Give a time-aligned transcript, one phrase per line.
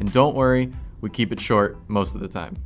[0.00, 2.56] And don't worry, we keep it short most of the time.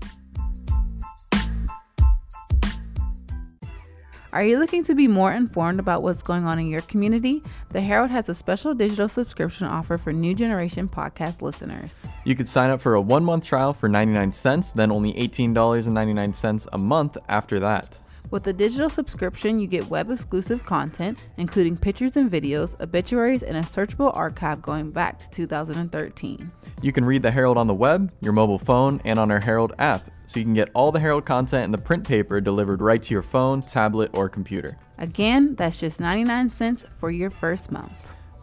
[4.32, 7.40] Are you looking to be more informed about what's going on in your community?
[7.70, 11.94] The Herald has a special digital subscription offer for new generation podcast listeners.
[12.24, 16.66] You could sign up for a one month trial for 99 cents, then only $18.99
[16.72, 17.98] a month after that.
[18.34, 23.56] With the digital subscription, you get web exclusive content, including pictures and videos, obituaries, and
[23.56, 26.50] a searchable archive going back to 2013.
[26.82, 29.74] You can read the Herald on the web, your mobile phone, and on our Herald
[29.78, 33.00] app, so you can get all the Herald content in the print paper delivered right
[33.00, 34.76] to your phone, tablet, or computer.
[34.98, 37.92] Again, that's just 99 cents for your first month.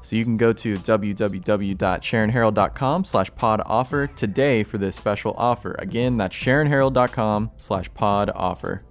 [0.03, 5.75] So you can go to www.sharonherald.com slash pod offer today for this special offer.
[5.79, 8.85] Again, that's sharonherald.com slash pod offer.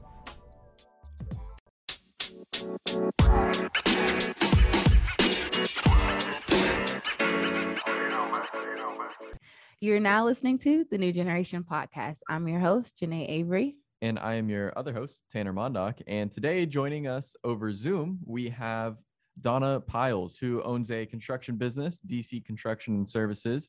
[9.82, 12.18] You're now listening to the New Generation Podcast.
[12.28, 13.76] I'm your host, Janae Avery.
[14.02, 16.02] And I am your other host, Tanner Mondock.
[16.06, 18.98] And today, joining us over Zoom, we have
[19.40, 23.68] Donna Piles, who owns a construction business, DC Construction and Services.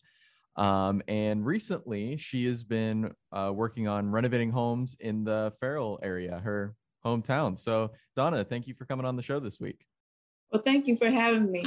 [0.58, 6.40] Um, and recently, she has been uh, working on renovating homes in the Farrell area,
[6.40, 7.58] her hometown.
[7.58, 9.86] So, Donna, thank you for coming on the show this week.
[10.52, 11.66] Well, thank you for having me.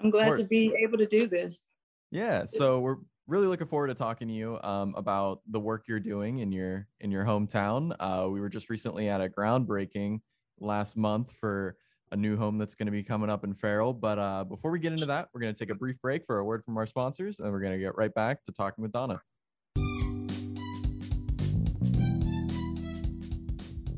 [0.00, 1.70] I'm glad to be able to do this.
[2.10, 6.00] Yeah, so we're really looking forward to talking to you um, about the work you're
[6.00, 7.94] doing in your in your hometown.
[7.98, 10.20] Uh, we were just recently at a groundbreaking
[10.60, 11.76] last month for
[12.12, 13.92] a new home that's going to be coming up in Farrell.
[13.92, 16.38] But uh, before we get into that, we're going to take a brief break for
[16.38, 18.92] a word from our sponsors, and we're going to get right back to talking with
[18.92, 19.20] Donna.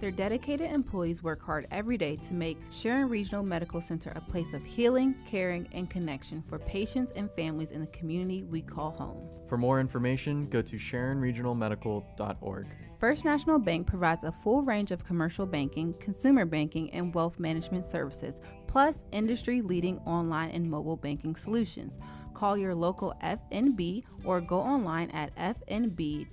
[0.00, 4.52] Their dedicated employees work hard every day to make Sharon Regional Medical Center a place
[4.52, 9.28] of healing, caring, and connection for patients and families in the community we call home.
[9.48, 12.66] For more information, go to SharonRegionalMedical.org.
[12.98, 17.86] First National Bank provides a full range of commercial banking, consumer banking, and wealth management
[17.86, 18.34] services,
[18.66, 21.92] plus industry leading online and mobile banking solutions.
[22.34, 26.26] Call your local FNB or go online at fnb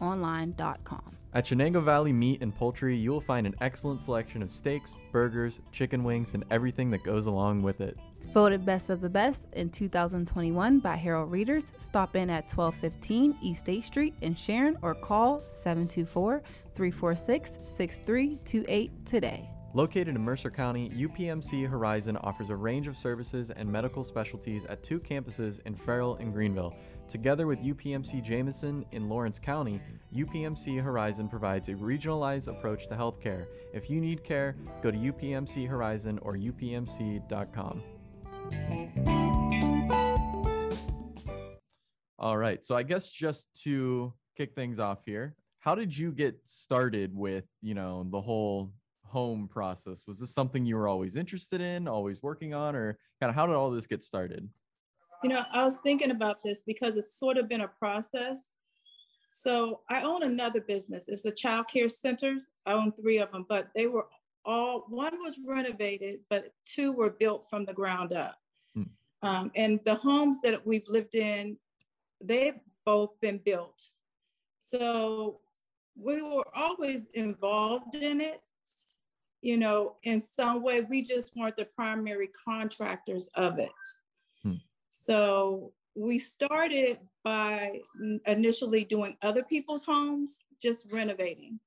[0.00, 1.17] online.com.
[1.38, 5.60] At Shenango Valley Meat and Poultry, you will find an excellent selection of steaks, burgers,
[5.70, 7.96] chicken wings, and everything that goes along with it.
[8.34, 13.60] Voted Best of the Best in 2021 by Herald Readers, stop in at 1215 East
[13.60, 16.42] State Street in Sharon or call 724
[16.74, 19.48] 346 6328 today.
[19.78, 24.82] Located in Mercer County, UPMC Horizon offers a range of services and medical specialties at
[24.82, 26.74] two campuses in Farrell and Greenville.
[27.08, 29.80] Together with UPMC Jameson in Lawrence County,
[30.12, 33.46] UPMC Horizon provides a regionalized approach to healthcare.
[33.72, 37.82] If you need care, go to UPMC Horizon or upmc.com.
[42.18, 46.36] All right, so I guess just to kick things off here, how did you get
[46.48, 48.72] started with, you know, the whole
[49.08, 50.04] home process?
[50.06, 53.46] Was this something you were always interested in, always working on, or kind of how
[53.46, 54.48] did all this get started?
[55.22, 58.48] You know, I was thinking about this because it's sort of been a process.
[59.30, 61.08] So I own another business.
[61.08, 62.48] It's the child care centers.
[62.66, 64.06] I own three of them, but they were
[64.44, 68.38] all one was renovated, but two were built from the ground up.
[68.74, 68.82] Hmm.
[69.22, 71.58] Um, and the homes that we've lived in,
[72.22, 73.90] they've both been built.
[74.58, 75.40] So
[75.96, 78.40] we were always involved in it,
[79.42, 83.70] you know, in some way, we just weren't the primary contractors of it.
[84.42, 84.54] Hmm.
[84.90, 87.80] So we started by
[88.26, 91.58] initially doing other people's homes, just renovating.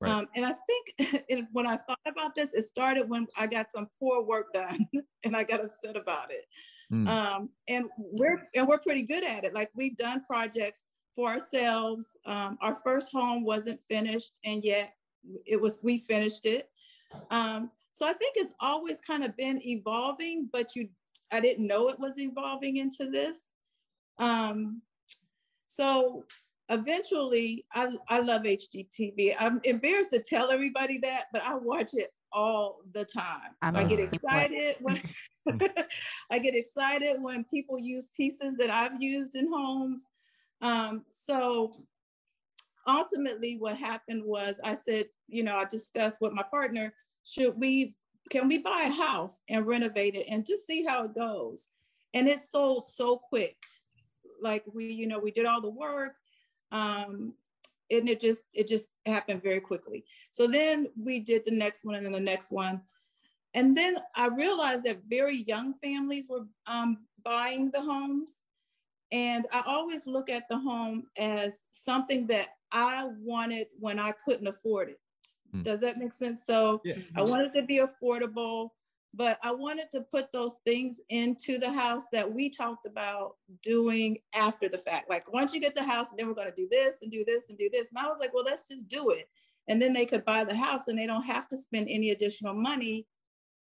[0.00, 0.12] Right.
[0.12, 3.88] Um, and I think when I thought about this, it started when I got some
[3.98, 4.86] poor work done
[5.24, 6.44] and I got upset about it.
[6.90, 7.08] Hmm.
[7.08, 9.54] Um, and we're and we're pretty good at it.
[9.54, 12.16] Like we've done projects for ourselves.
[12.24, 14.92] Um, our first home wasn't finished, and yet
[15.44, 16.70] it was we finished it
[17.30, 20.88] Um, so I think it's always kind of been evolving, but you,
[21.32, 23.44] I didn't know it was evolving into this.
[24.18, 24.82] Um,
[25.66, 26.24] so
[26.68, 29.34] eventually, I, I love HGTV.
[29.38, 33.54] I'm embarrassed to tell everybody that, but I watch it all the time.
[33.62, 35.00] I'm i get excited when
[36.30, 40.04] I get excited when people use pieces that I've used in homes.
[40.60, 41.72] Um, so
[42.88, 46.92] ultimately what happened was I said, you know, I discussed with my partner,
[47.24, 47.94] should we,
[48.30, 51.68] can we buy a house and renovate it and just see how it goes?
[52.14, 53.56] And it sold so quick.
[54.40, 56.14] Like we, you know, we did all the work.
[56.72, 57.34] Um,
[57.90, 60.04] and it just, it just happened very quickly.
[60.30, 62.80] So then we did the next one and then the next one.
[63.54, 68.36] And then I realized that very young families were um, buying the homes.
[69.10, 74.46] And I always look at the home as something that I wanted when I couldn't
[74.46, 74.98] afford it.
[75.54, 75.62] Mm.
[75.62, 76.42] Does that make sense?
[76.46, 76.96] So yeah.
[77.16, 78.70] I wanted to be affordable,
[79.14, 84.18] but I wanted to put those things into the house that we talked about doing
[84.34, 85.08] after the fact.
[85.08, 87.48] Like once you get the house, then we're going to do this and do this
[87.48, 87.90] and do this.
[87.90, 89.28] And I was like, well, let's just do it.
[89.68, 92.54] And then they could buy the house and they don't have to spend any additional
[92.54, 93.06] money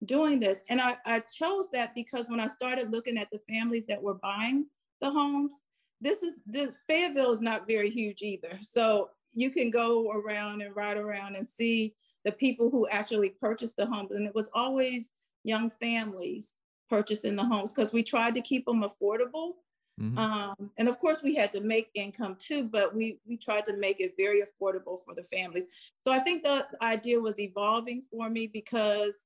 [0.05, 0.61] doing this.
[0.69, 4.13] And I, I chose that because when I started looking at the families that were
[4.15, 4.65] buying
[5.01, 5.61] the homes,
[6.01, 8.59] this is this Fayetteville is not very huge either.
[8.61, 13.77] So you can go around and ride around and see the people who actually purchased
[13.77, 14.11] the homes.
[14.11, 15.11] And it was always
[15.43, 16.53] young families
[16.89, 19.53] purchasing the homes because we tried to keep them affordable.
[20.01, 20.17] Mm-hmm.
[20.17, 23.75] Um, and of course, we had to make income too, but we we tried to
[23.75, 25.67] make it very affordable for the families.
[26.05, 29.25] So I think the idea was evolving for me because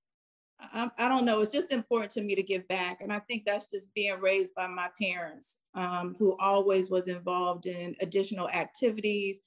[0.73, 3.01] I, I, don't know, it's just important to me to give back.
[3.01, 7.65] And I think that's just being raised by my parents, um, who always was involved
[7.65, 9.39] in additional activities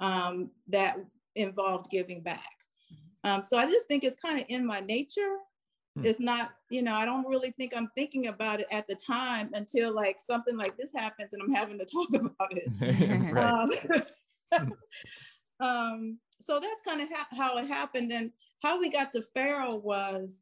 [0.00, 0.98] um, that
[1.36, 2.50] involved giving back.
[2.92, 3.30] Mm-hmm.
[3.30, 5.36] Um, so I just think it's kind of in my nature.
[5.96, 6.06] Hmm.
[6.06, 9.50] It's not, you know, I don't really think I'm thinking about it at the time
[9.54, 13.36] until like something like this happens and I'm having to talk about it.
[13.36, 13.70] um,
[14.52, 14.72] hmm.
[15.64, 18.12] um, so that's kind of ha- how it happened.
[18.12, 18.30] And
[18.62, 20.40] how we got to Farrell was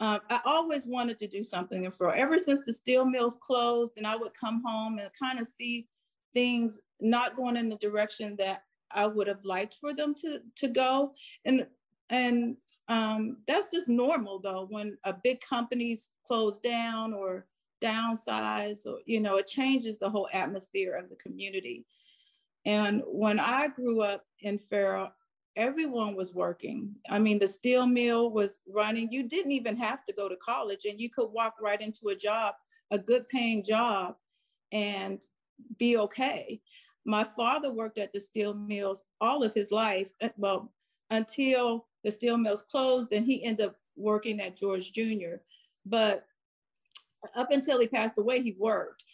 [0.00, 2.14] uh, I always wanted to do something in Farrell.
[2.16, 5.88] Ever since the steel mills closed, and I would come home and kind of see
[6.32, 10.68] things not going in the direction that I would have liked for them to to
[10.68, 11.14] go.
[11.44, 11.66] And
[12.10, 12.56] and
[12.88, 17.46] um, that's just normal though when a big company's closed down or
[17.82, 21.84] downsize or you know it changes the whole atmosphere of the community.
[22.64, 25.12] And when I grew up in Farrell,
[25.58, 26.94] everyone was working.
[27.10, 29.12] I mean, the steel mill was running.
[29.12, 32.16] You didn't even have to go to college and you could walk right into a
[32.16, 32.54] job,
[32.92, 34.14] a good paying job,
[34.72, 35.20] and
[35.78, 36.60] be okay.
[37.04, 40.72] My father worked at the steel mills all of his life, uh, well,
[41.10, 45.36] until the steel mills closed and he ended up working at George Jr.
[45.84, 46.24] But
[47.34, 49.04] up until he passed away, he worked.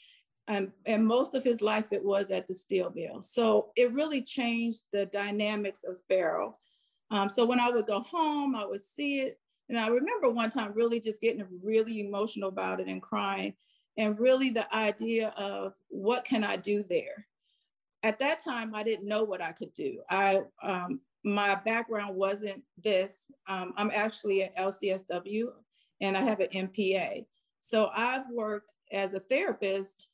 [0.46, 3.22] Um, and most of his life it was at the steel mill.
[3.22, 6.58] So it really changed the dynamics of Farrell.
[7.10, 9.38] Um, so when I would go home, I would see it.
[9.68, 13.54] And I remember one time really just getting really emotional about it and crying.
[13.96, 17.26] And really the idea of what can I do there?
[18.02, 20.00] At that time, I didn't know what I could do.
[20.10, 23.24] I um, my background wasn't this.
[23.48, 25.46] Um, I'm actually at LCSW
[26.02, 27.24] and I have an MPA.
[27.60, 30.08] So I've worked as a therapist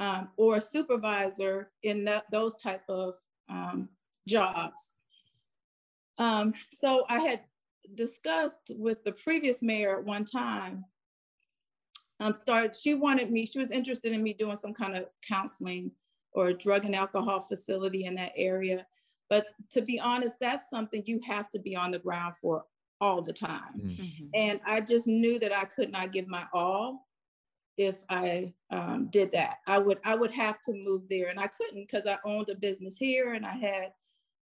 [0.00, 3.14] um, or a supervisor in that, those type of
[3.48, 3.88] um,
[4.26, 4.94] jobs.
[6.18, 7.40] Um, so I had
[7.94, 10.84] discussed with the previous mayor at one time,
[12.18, 15.90] um, started, she wanted me, she was interested in me doing some kind of counseling
[16.32, 18.86] or a drug and alcohol facility in that area.
[19.28, 22.64] But to be honest, that's something you have to be on the ground for
[23.00, 23.80] all the time.
[23.80, 24.26] Mm-hmm.
[24.34, 27.06] And I just knew that I could not give my all
[27.76, 29.58] if I um, did that.
[29.66, 32.54] I would I would have to move there, and I couldn't because I owned a
[32.54, 33.92] business here and I had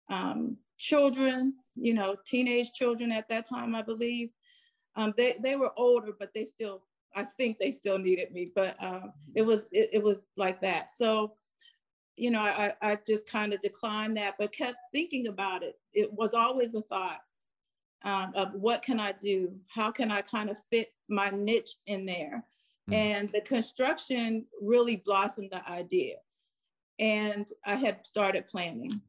[0.08, 4.30] um, children, you know, teenage children at that time, I believe.
[4.94, 6.82] Um, they they were older, but they still
[7.14, 10.92] I think they still needed me, but um, it was it, it was like that.
[10.92, 11.34] So
[12.16, 15.78] you know, I, I just kind of declined that, but kept thinking about it.
[15.92, 17.20] It was always the thought
[18.04, 19.52] um, of what can I do?
[19.68, 22.44] How can I kind of fit my niche in there?
[22.90, 22.94] Mm.
[22.94, 26.16] And the construction really blossomed the idea.
[26.98, 29.00] And I had started planning.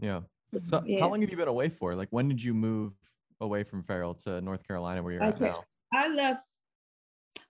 [0.00, 0.20] Yeah.
[0.62, 1.00] So yeah.
[1.00, 1.94] how long have you been away for?
[1.94, 2.92] Like when did you move
[3.40, 5.46] away from Farrell to North Carolina where you're okay.
[5.46, 5.60] at now?
[5.92, 6.44] I left,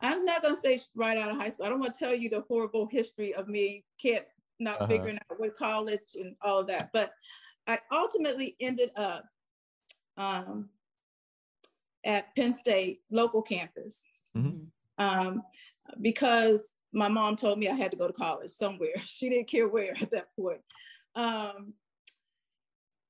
[0.01, 1.67] I'm not gonna say right out of high school.
[1.67, 4.25] I don't want to tell you the horrible history of me can't
[4.61, 4.87] not uh-huh.
[4.87, 6.91] figuring out what college and all of that.
[6.93, 7.13] But
[7.67, 9.25] I ultimately ended up
[10.17, 10.69] um,
[12.05, 14.14] at Penn State local campus mm-hmm.
[14.99, 15.43] Um,
[16.01, 18.95] because my mom told me I had to go to college somewhere.
[19.05, 20.61] She didn't care where at that point.
[21.15, 21.75] Um,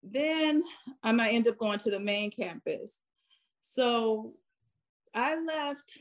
[0.02, 0.62] then
[1.02, 3.00] I might end up going to the main campus.
[3.60, 4.34] So
[5.14, 5.98] I left.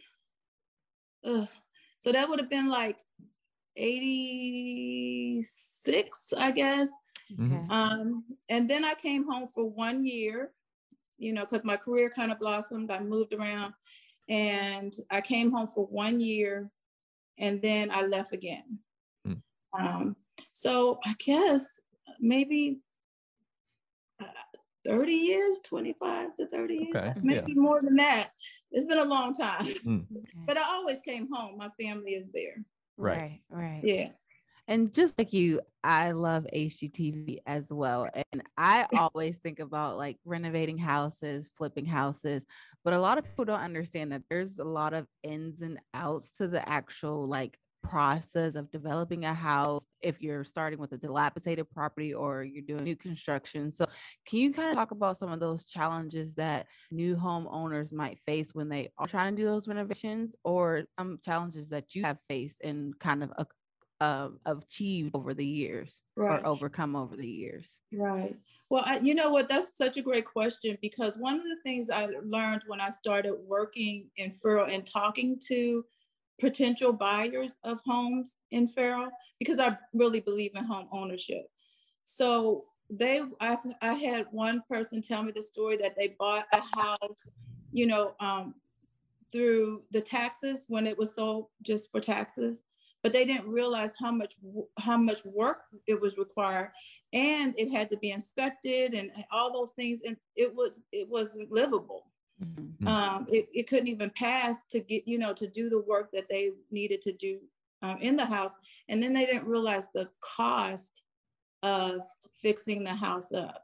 [1.25, 1.47] Ugh,
[1.99, 2.97] so that would have been like
[3.77, 6.91] 86, I guess.
[7.31, 7.71] Mm-hmm.
[7.71, 10.51] Um, and then I came home for one year,
[11.17, 12.91] you know, because my career kind of blossomed.
[12.91, 13.73] I moved around
[14.29, 16.69] and I came home for one year
[17.39, 18.79] and then I left again.
[19.27, 19.41] Mm.
[19.77, 20.15] Um,
[20.51, 21.79] so I guess
[22.19, 22.79] maybe
[24.21, 24.25] uh,
[24.85, 27.13] 30 years, 25 to 30 years, okay.
[27.21, 27.61] maybe yeah.
[27.61, 28.31] more than that.
[28.71, 30.05] It's been a long time, mm.
[30.45, 31.57] but I always came home.
[31.57, 32.63] My family is there.
[32.97, 33.41] Right.
[33.49, 33.81] Right.
[33.83, 34.09] Yeah.
[34.67, 38.07] And just like you, I love HGTV as well.
[38.31, 42.45] And I always think about like renovating houses, flipping houses,
[42.83, 46.31] but a lot of people don't understand that there's a lot of ins and outs
[46.37, 51.69] to the actual like process of developing a house if you're starting with a dilapidated
[51.69, 53.71] property or you're doing new construction.
[53.71, 53.85] So,
[54.25, 58.51] can you kind of talk about some of those challenges that new homeowners might face
[58.53, 62.61] when they are trying to do those renovations or some challenges that you have faced
[62.61, 63.31] in kind of
[64.03, 66.43] uh, achieved over the years right.
[66.43, 67.79] or overcome over the years?
[67.93, 68.35] Right.
[68.69, 69.47] Well, I, you know what?
[69.47, 73.33] That's such a great question because one of the things I learned when I started
[73.47, 75.85] working in Farrell and talking to
[76.37, 81.45] potential buyers of homes in Farrell, because I really believe in home ownership.
[82.03, 86.61] So they, I've, I had one person tell me the story that they bought a
[86.77, 87.25] house,
[87.71, 88.55] you know, um,
[89.31, 92.63] through the taxes when it was sold just for taxes
[93.03, 94.35] but they didn't realize how much
[94.79, 96.71] how much work it was required.
[97.11, 101.51] And it had to be inspected and all those things and it was it wasn't
[101.51, 102.07] livable.
[102.43, 102.87] Mm-hmm.
[102.87, 106.27] um, it, it couldn't even pass to get you know to do the work that
[106.29, 107.39] they needed to do
[107.83, 108.53] um, in the house.
[108.89, 111.03] And then they didn't realize the cost
[111.61, 112.01] of
[112.35, 113.63] fixing the house up.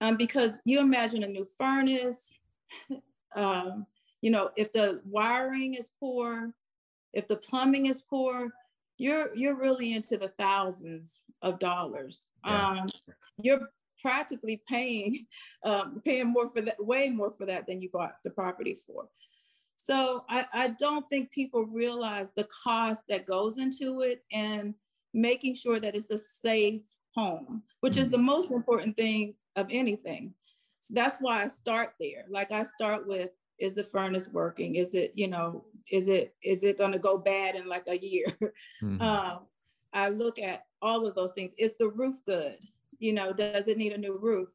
[0.00, 2.38] Um, because you imagine a new furnace
[3.34, 3.86] um,
[4.22, 6.54] you know if the wiring is poor
[7.18, 8.48] if the plumbing is poor,
[8.96, 12.26] you're you're really into the thousands of dollars.
[12.46, 12.68] Yeah.
[12.68, 12.88] Um,
[13.42, 13.68] you're
[14.00, 15.26] practically paying
[15.64, 19.08] um, paying more for that, way more for that than you bought the property for.
[19.74, 24.74] So I, I don't think people realize the cost that goes into it and
[25.14, 26.82] making sure that it's a safe
[27.16, 28.02] home, which mm-hmm.
[28.02, 30.34] is the most important thing of anything.
[30.80, 32.24] So that's why I start there.
[32.28, 36.64] Like I start with is the furnace working is it you know is it is
[36.64, 38.26] it going to go bad in like a year?
[38.82, 39.02] Mm-hmm.
[39.02, 39.40] um,
[39.92, 41.54] i look at all of those things.
[41.58, 42.56] Is the roof good?
[42.98, 44.48] You know does it need a new roof?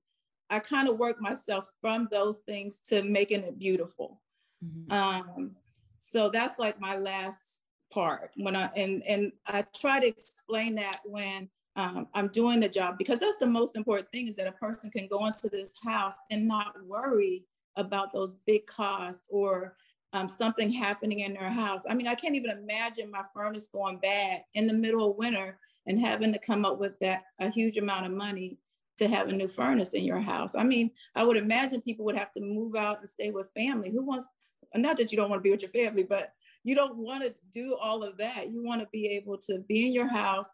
[0.50, 4.22] I kind of work myself from those things to making it beautiful.
[4.64, 4.92] Mm-hmm.
[4.94, 5.52] um,
[5.98, 7.62] so that's like my last
[7.92, 12.70] part when i and and i try to explain that when um, I'm doing the
[12.70, 15.76] job because that's the most important thing is that a person can go into this
[15.84, 19.76] house and not worry about those big costs or
[20.14, 21.84] um, something happening in their house.
[21.90, 25.60] I mean, I can't even imagine my furnace going bad in the middle of winter
[25.88, 28.58] and having to come up with that a huge amount of money
[28.98, 30.56] to have a new furnace in your house.
[30.56, 33.90] I mean, I would imagine people would have to move out and stay with family.
[33.90, 34.28] Who wants,
[34.76, 36.32] not that you don't want to be with your family, but
[36.64, 38.52] you don't want to do all of that.
[38.52, 40.50] You want to be able to be in your house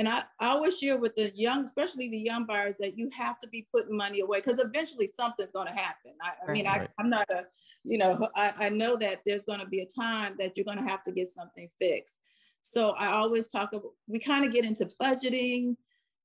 [0.00, 3.38] and I, I always share with the young, especially the young buyers, that you have
[3.40, 6.12] to be putting money away because eventually something's going to happen.
[6.22, 6.88] I, I mean, right.
[6.88, 7.44] I, I'm not a,
[7.84, 10.78] you know, I, I know that there's going to be a time that you're going
[10.78, 12.18] to have to get something fixed.
[12.62, 15.76] So I always talk about, we kind of get into budgeting,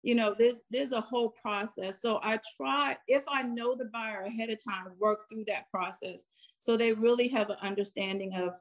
[0.03, 2.01] you know, there's, there's a whole process.
[2.01, 6.23] So I try, if I know the buyer ahead of time, work through that process.
[6.59, 8.53] So they really have an understanding of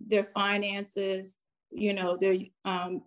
[0.00, 1.38] their finances,
[1.70, 3.02] you know, their um,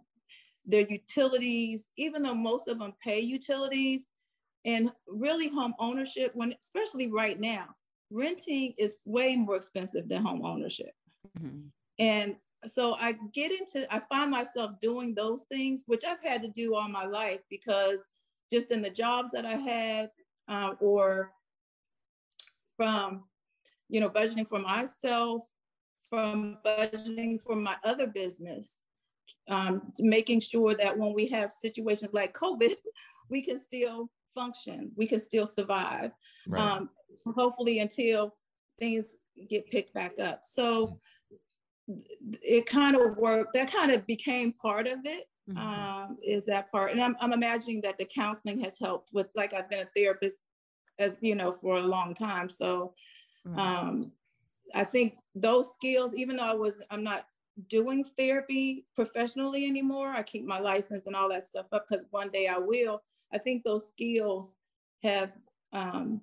[0.70, 4.08] their utilities, even though most of them pay utilities,
[4.66, 7.66] and really home ownership, when especially right now,
[8.12, 10.94] renting is way more expensive than home ownership.
[11.40, 11.68] Mm-hmm.
[11.98, 12.36] And
[12.68, 16.76] so I get into, I find myself doing those things, which I've had to do
[16.76, 18.06] all my life because
[18.52, 20.10] just in the jobs that I had,
[20.48, 21.32] um, or
[22.76, 23.26] from,
[23.88, 25.48] you know, budgeting for myself,
[26.10, 28.76] from budgeting for my other business,
[29.50, 32.76] um, making sure that when we have situations like COVID,
[33.30, 36.12] we can still function, we can still survive,
[36.48, 36.62] right.
[36.62, 36.90] um,
[37.36, 38.36] hopefully until
[38.78, 39.18] things
[39.50, 40.42] get picked back up.
[40.44, 41.00] So
[42.42, 45.26] it kind of worked, that kind of became part of it.
[45.50, 45.58] Mm-hmm.
[45.58, 46.92] Um, is that part?
[46.92, 50.40] And I'm, I'm imagining that the counseling has helped with, like, I've been a therapist
[51.00, 52.50] as you know for a long time.
[52.50, 52.94] So
[53.58, 54.12] Um,
[54.76, 57.26] I think those skills, even though I was, I'm not
[57.68, 60.10] doing therapy professionally anymore.
[60.10, 63.02] I keep my license and all that stuff up because one day I will.
[63.34, 64.56] I think those skills
[65.04, 65.32] have,
[65.74, 66.22] um,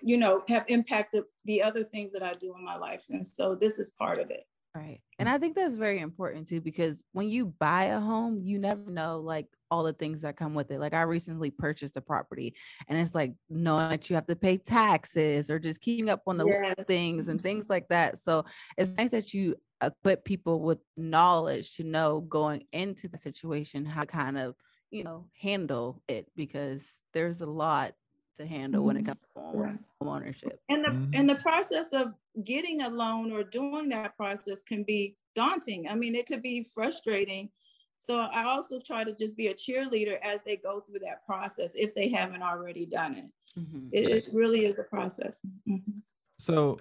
[0.00, 3.06] you know, have impacted the other things that I do in my life.
[3.10, 4.44] And so this is part of it.
[4.74, 5.02] Right.
[5.18, 8.90] And I think that's very important too, because when you buy a home, you never
[8.90, 10.80] know like all the things that come with it.
[10.80, 12.54] Like I recently purchased a property
[12.88, 16.38] and it's like knowing that you have to pay taxes or just keeping up on
[16.38, 16.74] the yes.
[16.86, 18.18] things and things like that.
[18.18, 18.46] So
[18.78, 24.02] it's nice that you equip people with knowledge to know going into the situation how
[24.02, 24.54] to kind of,
[24.90, 27.94] you know, handle it because there's a lot
[28.38, 29.08] to handle when it mm-hmm.
[29.08, 30.60] comes to home, ownership.
[30.68, 31.10] And the mm-hmm.
[31.14, 35.88] and the process of getting a loan or doing that process can be daunting.
[35.88, 37.50] I mean, it could be frustrating.
[37.98, 41.74] So I also try to just be a cheerleader as they go through that process
[41.76, 43.24] if they haven't already done it.
[43.58, 43.88] Mm-hmm.
[43.92, 45.40] It, it, really is a process.
[45.68, 45.98] Mm-hmm.
[46.38, 46.80] So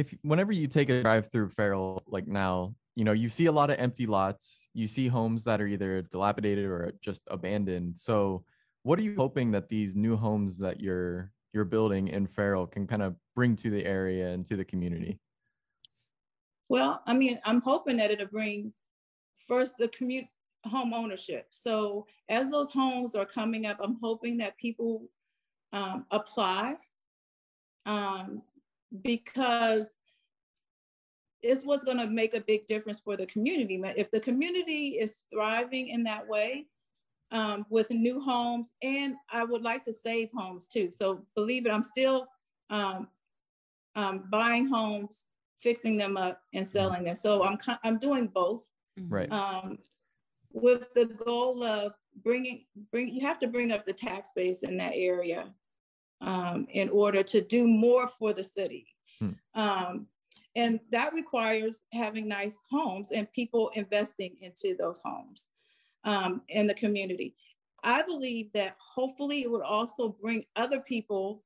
[0.00, 3.52] if whenever you take a drive through Farrell, like now, you know, you see a
[3.52, 7.98] lot of empty lots, you see homes that are either dilapidated or just abandoned.
[7.98, 8.44] So
[8.82, 12.86] what are you hoping that these new homes that you're you're building in Farrell can
[12.86, 15.18] kind of bring to the area and to the community?
[16.68, 18.72] Well, I mean, I'm hoping that it'll bring
[19.36, 20.26] first the commute
[20.64, 21.48] home ownership.
[21.50, 25.08] So as those homes are coming up, I'm hoping that people
[25.72, 26.76] um, apply
[27.86, 28.42] um,
[29.02, 29.86] because
[31.42, 33.80] it's what's going to make a big difference for the community.
[33.96, 36.66] If the community is thriving in that way,
[37.32, 40.90] um, with new homes, and I would like to save homes too.
[40.92, 42.26] So believe it, I'm still
[42.70, 43.08] um,
[43.94, 45.24] um, buying homes,
[45.58, 46.72] fixing them up, and mm-hmm.
[46.72, 47.14] selling them.
[47.14, 48.68] So I'm I'm doing both.
[48.98, 49.14] Mm-hmm.
[49.14, 49.32] Right.
[49.32, 49.78] Um,
[50.52, 51.94] with the goal of
[52.24, 55.46] bringing bring you have to bring up the tax base in that area
[56.20, 58.86] um, in order to do more for the city.
[59.18, 59.30] Hmm.
[59.54, 60.06] Um,
[60.56, 65.48] and that requires having nice homes and people investing into those homes
[66.04, 67.34] um, in the community.
[67.82, 71.44] I believe that hopefully it would also bring other people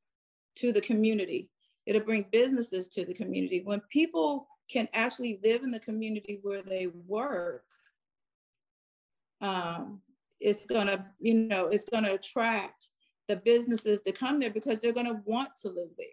[0.57, 1.51] to the community.
[1.87, 3.61] It'll bring businesses to the community.
[3.63, 7.65] When people can actually live in the community where they work,
[9.41, 10.01] um,
[10.41, 12.91] it's gonna, you know, it's gonna attract
[13.29, 16.07] the businesses to come there because they're gonna want to live there.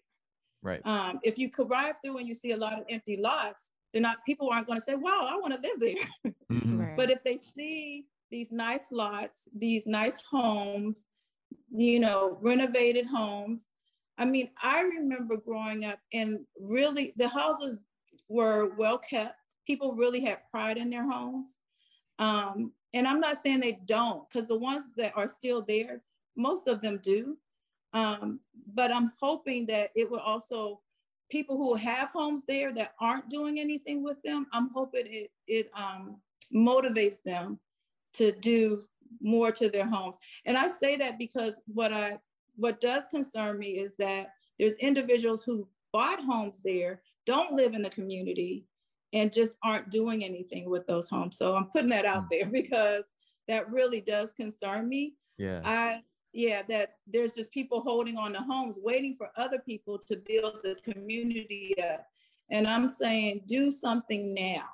[0.63, 0.81] Right.
[0.85, 4.01] Um, if you could drive through and you see a lot of empty lots, they're
[4.01, 6.81] not people aren't going to say, "Wow, I want to live there." Mm-hmm.
[6.81, 6.97] Right.
[6.97, 11.05] But if they see these nice lots, these nice homes,
[11.69, 13.67] you know, renovated homes.
[14.17, 17.77] I mean, I remember growing up and really the houses
[18.27, 19.35] were well kept.
[19.65, 21.55] People really had pride in their homes.
[22.19, 26.01] Um, and I'm not saying they don't, because the ones that are still there,
[26.35, 27.37] most of them do.
[27.93, 28.39] Um,
[28.73, 30.81] but I'm hoping that it will also
[31.29, 34.47] people who have homes there that aren't doing anything with them.
[34.53, 36.17] I'm hoping it it um,
[36.53, 37.59] motivates them
[38.13, 38.79] to do
[39.21, 40.17] more to their homes.
[40.45, 42.19] And I say that because what I
[42.55, 44.27] what does concern me is that
[44.59, 48.65] there's individuals who bought homes there, don't live in the community,
[49.13, 51.37] and just aren't doing anything with those homes.
[51.37, 52.27] So I'm putting that out hmm.
[52.31, 53.05] there because
[53.47, 55.15] that really does concern me.
[55.37, 55.61] Yeah.
[55.63, 56.01] I
[56.33, 60.59] yeah, that there's just people holding on to homes, waiting for other people to build
[60.63, 62.05] the community up.
[62.49, 64.65] And I'm saying, do something now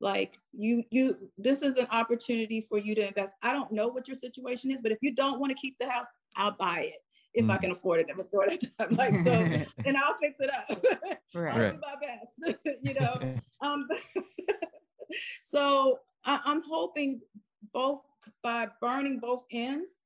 [0.00, 4.06] like you you this is an opportunity for you to invest i don't know what
[4.06, 7.00] your situation is but if you don't want to keep the house i'll buy it
[7.32, 7.50] if mm.
[7.50, 9.32] i can afford it that time like so
[9.86, 10.84] and i'll fix it up
[11.34, 11.54] right.
[11.54, 13.86] i'll do my best you know um
[15.44, 17.20] so I, i'm hoping
[17.72, 18.02] both
[18.42, 19.98] by burning both ends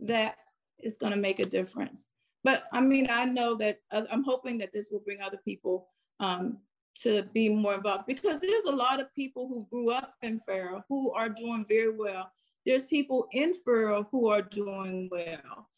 [0.00, 0.36] that
[0.80, 2.08] is going to make a difference
[2.44, 5.88] but i mean i know that uh, i'm hoping that this will bring other people
[6.20, 6.58] um,
[6.96, 10.84] to be more involved because there's a lot of people who grew up in Farrell
[10.88, 12.30] who are doing very well.
[12.64, 15.68] There's people in Farrell who are doing well.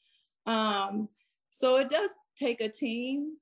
[0.47, 1.09] Um,
[1.51, 3.37] so it does take a team,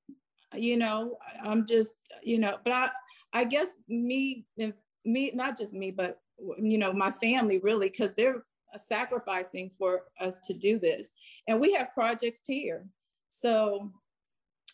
[0.54, 2.90] you know, I'm just, you know, but I,
[3.32, 4.46] I guess me,
[5.04, 6.20] me, not just me, but,
[6.58, 8.44] you know, my family really, because they're
[8.76, 11.12] sacrificing for us to do this.
[11.48, 12.86] And we have projects here.
[13.30, 13.92] So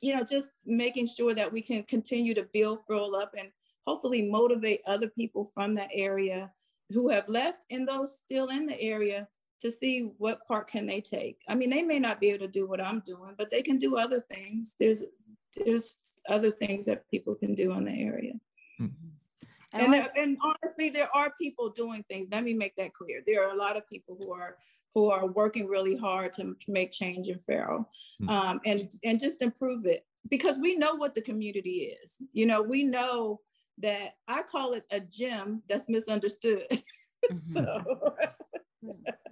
[0.02, 3.48] you know, just making sure that we can continue to build Farrell up and
[3.86, 6.50] hopefully motivate other people from that area
[6.90, 9.26] who have left and those still in the area
[9.60, 11.38] to see what part can they take.
[11.48, 13.78] I mean, they may not be able to do what I'm doing, but they can
[13.78, 14.74] do other things.
[14.78, 15.04] There's
[15.56, 18.32] there's other things that people can do in the area.
[18.80, 19.08] Mm-hmm.
[19.72, 22.28] And, there, and honestly, there are people doing things.
[22.30, 23.22] Let me make that clear.
[23.26, 24.56] There are a lot of people who are
[24.94, 27.88] who are working really hard to, to make change in Farrell
[28.20, 28.28] mm-hmm.
[28.28, 30.04] um, and, and just improve it.
[30.28, 32.18] because we know what the community is.
[32.32, 33.40] You know, we know
[33.78, 36.66] that I call it a gem that's misunderstood.
[37.30, 37.54] Mm-hmm.
[37.56, 38.16] so.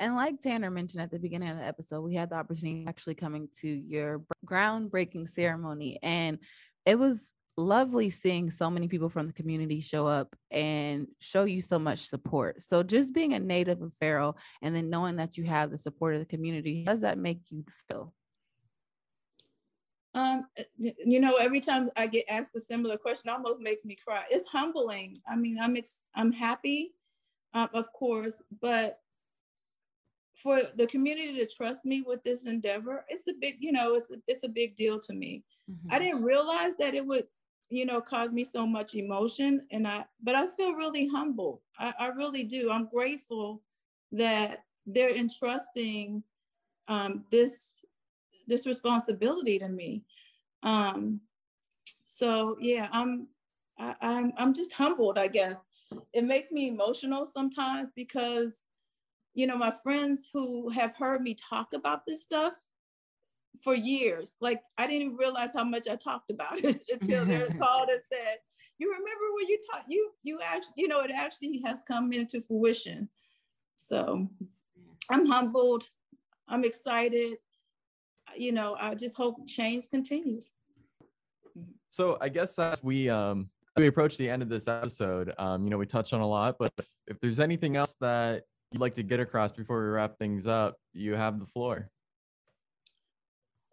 [0.00, 3.14] And like Tanner mentioned at the beginning of the episode, we had the opportunity actually
[3.14, 5.98] coming to your groundbreaking ceremony.
[6.02, 6.38] And
[6.86, 11.60] it was lovely seeing so many people from the community show up and show you
[11.60, 12.62] so much support.
[12.62, 16.14] So just being a native of Farrell and then knowing that you have the support
[16.14, 18.14] of the community, how does that make you feel?
[20.14, 23.96] Um, eh, you know, every time I get asked a similar question, almost makes me
[23.96, 24.24] cry.
[24.30, 25.20] It's humbling.
[25.28, 26.94] I mean, I'm ex- I'm happy,
[27.54, 28.98] um, of course, but
[30.34, 34.10] for the community to trust me with this endeavor, it's a big, you know, it's
[34.10, 35.44] a, it's a big deal to me.
[35.70, 35.92] Mm-hmm.
[35.92, 37.26] I didn't realize that it would,
[37.70, 41.62] you know, cause me so much emotion, and I, but I feel really humble.
[41.78, 42.70] I, I really do.
[42.70, 43.62] I'm grateful
[44.12, 46.22] that they're entrusting
[46.88, 47.76] um, this
[48.48, 50.04] this responsibility to me.
[50.64, 51.20] Um,
[52.06, 53.28] so yeah, I'm
[53.78, 55.56] I, I'm I'm just humbled, I guess.
[56.12, 58.64] It makes me emotional sometimes because
[59.34, 62.54] you know, my friends who have heard me talk about this stuff
[63.62, 67.88] for years, like I didn't realize how much I talked about it until they called
[67.90, 68.38] and said,
[68.78, 69.88] "You remember when you talked?
[69.88, 73.08] You you actually, you know, it actually has come into fruition."
[73.76, 74.28] So,
[75.10, 75.84] I'm humbled.
[76.48, 77.38] I'm excited.
[78.36, 80.52] You know, I just hope change continues.
[81.90, 85.70] So I guess as we um we approach the end of this episode, um, you
[85.70, 88.94] know, we touched on a lot, but if, if there's anything else that you'd like
[88.94, 91.90] to get across before we wrap things up, you have the floor.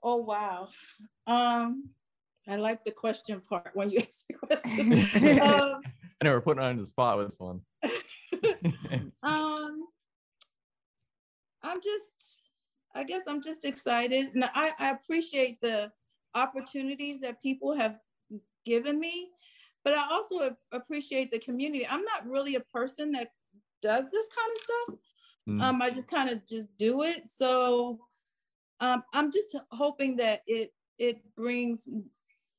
[0.03, 0.69] Oh wow.
[1.25, 1.89] Um,
[2.47, 5.39] I like the question part when you ask the question.
[5.41, 5.81] um,
[6.21, 7.62] I know we're putting on the spot with this one.
[9.23, 9.88] um,
[11.63, 12.39] I'm just,
[12.95, 15.91] I guess I'm just excited, and I, I appreciate the
[16.33, 17.99] opportunities that people have
[18.65, 19.29] given me,
[19.83, 21.86] but I also appreciate the community.
[21.88, 23.29] I'm not really a person that
[23.81, 24.99] does this kind of stuff.
[25.49, 25.62] Mm.
[25.62, 27.27] Um, I just kind of just do it.
[27.27, 27.99] So
[28.79, 31.87] um, I'm just hoping that it it brings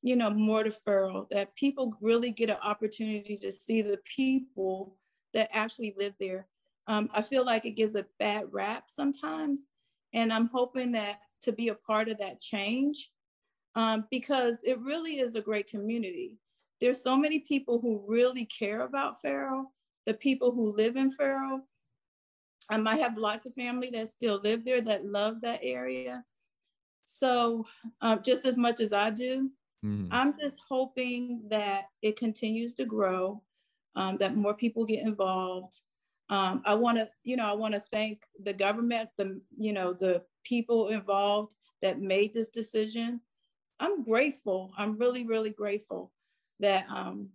[0.01, 4.95] you know more to Farrell, that people really get an opportunity to see the people
[5.33, 6.47] that actually live there.
[6.87, 9.67] Um, I feel like it gives a bad rap sometimes,
[10.13, 13.11] and I'm hoping that to be a part of that change
[13.75, 16.37] um, because it really is a great community.
[16.81, 19.71] There's so many people who really care about Farrell
[20.09, 21.61] the people who live in Farrell.
[22.69, 26.23] I might have lots of family that still live there that love that area.
[27.03, 27.65] So
[28.01, 29.49] uh, just as much as I do,
[29.83, 30.07] mm.
[30.11, 33.41] I'm just hoping that it continues to grow,
[33.95, 35.79] um, that more people get involved.
[36.29, 39.93] Um, I want to, you know, I want to thank the government, the, you know,
[39.93, 43.19] the people involved that made this decision.
[43.79, 44.71] I'm grateful.
[44.77, 46.11] I'm really, really grateful
[46.59, 47.29] that um,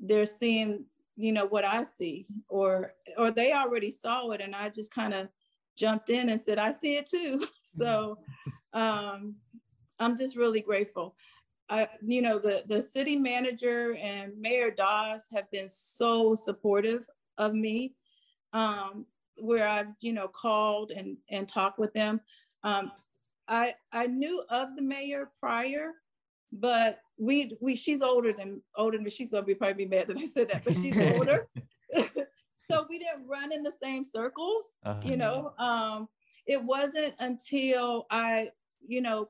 [0.00, 0.84] they're seeing
[1.16, 5.14] you know what i see or or they already saw it and i just kind
[5.14, 5.28] of
[5.76, 7.40] jumped in and said i see it too.
[7.62, 8.18] So
[8.72, 9.34] um
[9.98, 11.16] i'm just really grateful.
[11.68, 17.04] I, you know the the city manager and mayor doss have been so supportive
[17.38, 17.94] of me
[18.52, 19.06] um
[19.38, 22.20] where i've you know called and and talked with them.
[22.62, 22.92] Um
[23.48, 25.92] i i knew of the mayor prior
[26.52, 30.18] but we we she's older than older than she's gonna be probably be mad that
[30.18, 31.48] I said that, but she's older.
[32.58, 35.00] so we didn't run in the same circles, uh-huh.
[35.04, 35.52] you know.
[35.58, 36.08] Um,
[36.46, 38.50] it wasn't until I,
[38.86, 39.28] you know,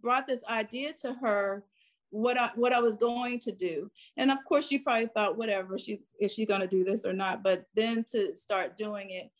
[0.00, 1.64] brought this idea to her
[2.10, 3.90] what I what I was going to do.
[4.16, 7.42] And of course she probably thought, whatever, she is she gonna do this or not?
[7.42, 9.30] But then to start doing it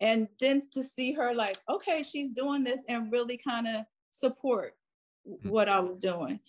[0.00, 4.74] and then to see her like, okay, she's doing this and really kind of support
[5.28, 5.48] mm-hmm.
[5.48, 6.40] what I was doing.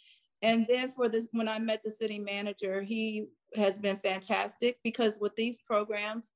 [0.41, 5.17] And then for this, when I met the city manager, he has been fantastic because
[5.19, 6.31] with these programs,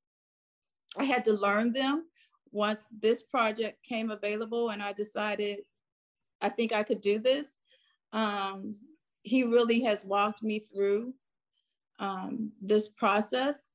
[0.97, 2.05] I had to learn them
[2.51, 5.59] once this project came available and I decided
[6.41, 7.55] I think I could do this.
[8.13, 8.75] Um,
[9.23, 11.13] he really has walked me through
[11.99, 13.65] um, this process.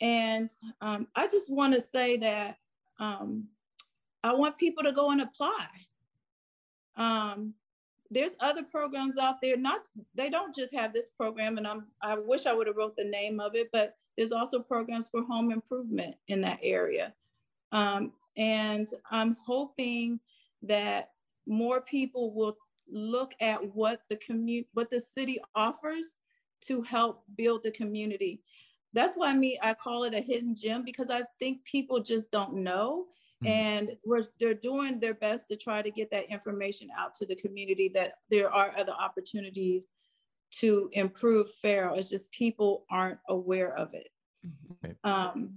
[0.00, 0.50] And
[0.80, 2.56] um, I just want to say that
[3.00, 3.48] um,
[4.22, 5.66] I want people to go and apply.
[8.12, 9.56] There's other programs out there.
[9.56, 9.80] Not
[10.14, 13.04] they don't just have this program, and I'm I wish I would have wrote the
[13.04, 17.14] name of it, but there's also programs for home improvement in that area.
[17.72, 20.20] Um, and I'm hoping
[20.62, 21.10] that
[21.46, 22.56] more people will
[22.90, 26.16] look at what the community, what the city offers
[26.62, 28.42] to help build the community.
[28.92, 32.54] That's why me I call it a hidden gem because I think people just don't
[32.54, 33.06] know
[33.42, 33.46] Mm-hmm.
[33.46, 37.36] And we're, they're doing their best to try to get that information out to the
[37.36, 39.86] community that there are other opportunities
[40.52, 41.94] to improve Farrell.
[41.94, 44.08] It's just people aren't aware of it.
[44.46, 45.10] Mm-hmm.
[45.10, 45.54] Um,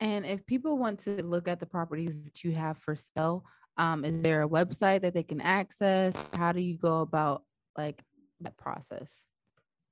[0.00, 3.44] and if people want to look at the properties that you have for sale,
[3.76, 6.16] um, is there a website that they can access?
[6.34, 7.42] How do you go about
[7.76, 8.00] like
[8.40, 9.12] that process?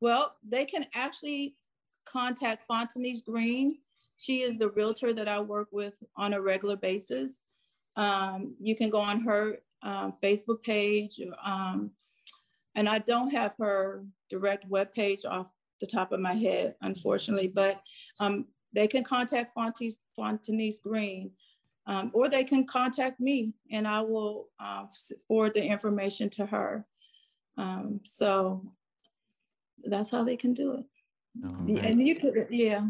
[0.01, 1.57] Well, they can actually
[2.05, 3.79] contact Fontanese Green.
[4.19, 7.39] She is the realtor that I work with on a regular basis.
[7.97, 11.91] Um, you can go on her um, Facebook page, um,
[12.75, 15.51] and I don't have her direct web page off
[15.81, 17.81] the top of my head, unfortunately, but
[18.21, 21.31] um, they can contact Fontanese, Fontanese Green,
[21.87, 24.87] um, or they can contact me and I will uh,
[25.29, 26.85] forward the information to her.
[27.57, 28.73] Um, so
[29.85, 30.85] that's how they can do it.
[31.45, 32.87] Oh, and you could, yeah.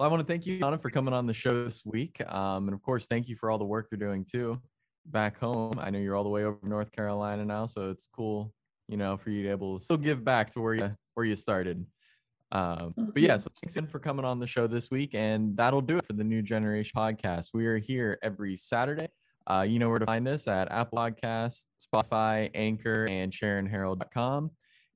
[0.00, 2.22] Well, I want to thank you, Donna, for coming on the show this week.
[2.26, 4.58] Um, and of course, thank you for all the work you're doing too
[5.04, 5.74] back home.
[5.76, 8.50] I know you're all the way over North Carolina now, so it's cool,
[8.88, 11.26] you know, for you to be able to still give back to where you where
[11.26, 11.84] you started.
[12.50, 15.82] Um, but yeah, so thanks again for coming on the show this week, and that'll
[15.82, 17.48] do it for the New Generation podcast.
[17.52, 19.08] We are here every Saturday.
[19.46, 24.50] Uh, you know where to find us at Apple Podcasts, Spotify, Anchor, and SharonHerald.com.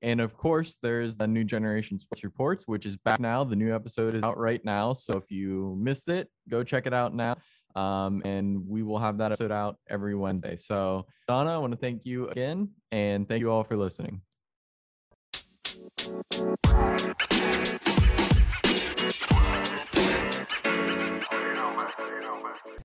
[0.04, 3.42] And of course, there's the New Generation Sports Reports, which is back now.
[3.42, 4.92] The new episode is out right now.
[4.92, 7.38] So if you missed it, go check it out now.
[7.74, 10.56] Um, and we will have that episode out every Wednesday.
[10.56, 14.20] So, Donna, I want to thank you again and thank you all for listening.